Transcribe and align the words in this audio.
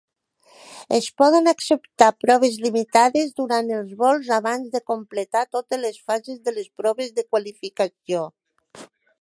Es 0.97 1.09
poden 1.21 1.49
acceptar 1.51 2.07
proves 2.23 2.57
limitades 2.63 3.29
durant 3.41 3.69
els 3.81 3.93
vols 4.01 4.33
abans 4.39 4.73
de 4.77 4.83
completar 4.93 5.47
totes 5.57 5.85
les 5.87 6.03
fases 6.09 6.43
de 6.49 6.59
les 6.59 6.75
proves 6.83 7.17
de 7.21 7.29
qualificació. 7.35 8.27